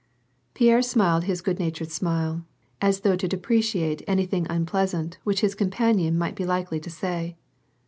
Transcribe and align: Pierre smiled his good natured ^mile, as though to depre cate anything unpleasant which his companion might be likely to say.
Pierre 0.55 0.81
smiled 0.81 1.25
his 1.25 1.41
good 1.41 1.59
natured 1.59 1.89
^mile, 1.89 2.43
as 2.81 3.01
though 3.01 3.15
to 3.15 3.27
depre 3.27 3.61
cate 3.71 4.01
anything 4.07 4.47
unpleasant 4.49 5.19
which 5.23 5.41
his 5.41 5.53
companion 5.53 6.17
might 6.17 6.35
be 6.35 6.43
likely 6.43 6.79
to 6.79 6.89
say. 6.89 7.37